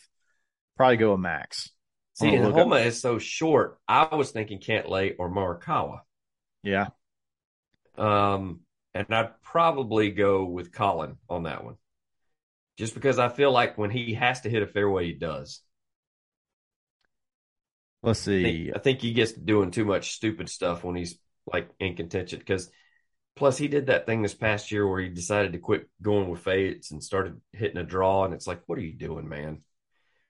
[0.78, 1.70] probably go with Max.
[2.14, 3.78] See, and look up- Homa is so short.
[3.88, 6.00] I was thinking Cantlay or Morikawa.
[6.64, 6.88] Yeah,
[7.98, 8.62] Um,
[8.94, 11.76] and I'd probably go with Collin on that one.
[12.78, 15.62] Just because I feel like when he has to hit a fairway, he does.
[18.04, 18.44] Let's I see.
[18.44, 21.20] think, I think he gets doing too much stupid stuff when he's
[21.52, 22.70] like in contention because
[23.36, 26.42] plus he did that thing this past year where he decided to quit going with
[26.42, 29.62] fades and started hitting a draw, and it's like, what are you doing, man?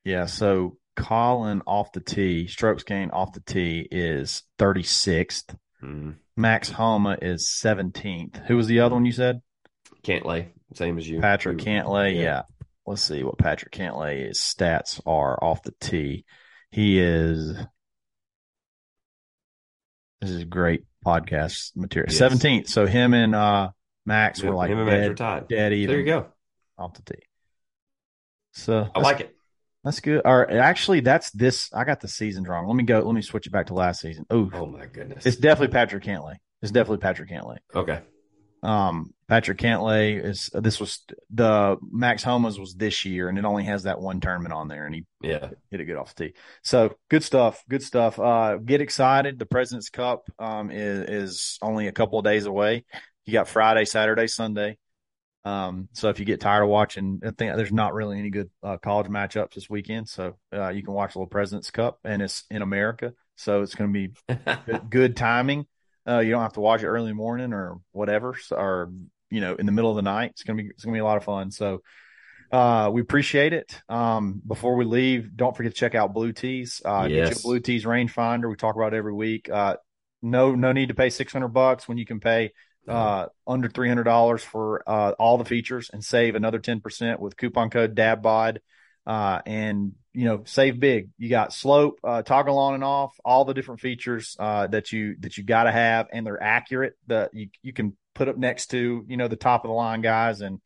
[0.03, 0.25] Yeah.
[0.25, 5.55] So Collin off the tee, strokes gained off the tee is 36th.
[5.81, 6.15] Mm.
[6.38, 8.45] Max Homa is 17th.
[8.45, 9.41] Who was the other one you said?
[10.03, 11.19] Cantlay, same as you.
[11.21, 12.15] Patrick Cantlay.
[12.15, 12.43] Yeah.
[12.86, 16.25] Let's see what Patrick Cantlay's stats are off the tee.
[16.71, 17.55] He is.
[20.21, 22.10] This is great podcast material.
[22.12, 22.17] Yes.
[22.17, 22.69] Seventeenth.
[22.69, 23.71] So him and uh
[24.05, 26.27] Max were like and Max dead, dead even There you go.
[26.77, 27.21] off the tee.
[28.53, 29.36] So I like it.
[29.84, 30.21] That's good.
[30.25, 31.69] Or actually, that's this.
[31.73, 32.67] I got the seasons wrong.
[32.67, 32.99] Let me go.
[32.99, 34.25] Let me switch it back to last season.
[34.29, 35.25] Oh my goodness.
[35.25, 36.36] it's definitely Patrick Cantlay.
[36.62, 37.57] It's definitely Patrick Cantlay.
[37.73, 38.01] okay.
[38.63, 40.50] Um, Patrick Cantlay is.
[40.54, 41.00] This was
[41.34, 44.86] the Max Homa's was this year, and it only has that one tournament on there,
[44.86, 45.50] and he Yeah.
[45.71, 46.34] hit it good off the tee.
[46.63, 47.63] So good stuff.
[47.69, 48.19] Good stuff.
[48.19, 49.39] Uh, get excited.
[49.39, 52.86] The President's Cup um is is only a couple of days away.
[53.26, 54.78] You got Friday, Saturday, Sunday.
[55.43, 58.52] Um, so if you get tired of watching, I think there's not really any good
[58.62, 60.08] uh, college matchups this weekend.
[60.08, 63.74] So uh, you can watch a little President's Cup, and it's in America, so it's
[63.74, 64.13] going to be
[64.65, 65.65] good, good timing.
[66.07, 68.91] Uh, you don't have to watch it early in the morning or whatever, so, or
[69.29, 70.31] you know, in the middle of the night.
[70.31, 71.51] It's gonna be it's gonna be a lot of fun.
[71.51, 71.81] So
[72.51, 73.81] uh, we appreciate it.
[73.87, 76.81] Um, before we leave, don't forget to check out Blue Tees.
[76.83, 77.41] Uh, get your Yes.
[77.43, 78.49] Blue Tees rangefinder.
[78.49, 79.49] We talk about it every week.
[79.49, 79.77] Uh,
[80.21, 82.51] no, no need to pay six hundred bucks when you can pay
[82.87, 87.19] uh, under three hundred dollars for uh, all the features and save another ten percent
[87.19, 88.57] with coupon code DABBOD.
[89.05, 91.09] Uh, and you know, save big.
[91.17, 95.15] You got slope, uh, toggle on and off, all the different features uh, that you
[95.19, 96.93] that you got to have, and they're accurate.
[97.07, 100.01] That you you can put up next to you know the top of the line
[100.01, 100.59] guys, and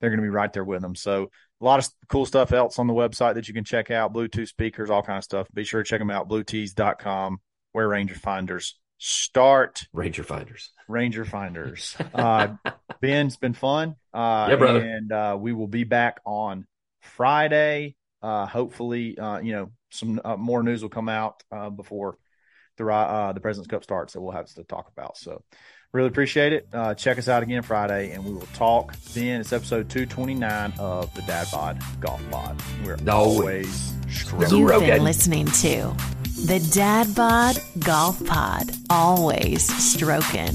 [0.00, 0.94] they're going to be right there with them.
[0.96, 1.30] So
[1.60, 4.12] a lot of cool stuff else on the website that you can check out.
[4.12, 5.46] Bluetooth speakers, all kind of stuff.
[5.54, 6.28] Be sure to check them out.
[6.28, 7.38] Bluetees.com,
[7.70, 9.84] where Ranger Finders start.
[9.92, 10.70] Ranger finders.
[10.88, 11.96] Ranger Finders.
[12.14, 12.54] Uh,
[13.00, 13.96] Ben, it's been fun.
[14.14, 14.80] Uh, Yeah, brother.
[14.80, 16.66] And uh, we will be back on
[17.02, 17.94] Friday.
[18.22, 22.16] Uh, hopefully, uh, you know, some uh, more news will come out uh, before
[22.78, 25.16] the ri- uh, the President's Cup starts that we'll have to talk about.
[25.18, 25.42] So,
[25.92, 26.68] really appreciate it.
[26.72, 29.40] Uh, check us out again Friday, and we will talk then.
[29.40, 32.60] It's episode 229 of the Dad Bod Golf Pod.
[32.84, 33.12] We're No.
[33.16, 34.40] always strong.
[34.50, 35.94] You've been listening to
[36.46, 38.70] the Dad Bod Golf Pod.
[38.88, 40.54] Always stroking.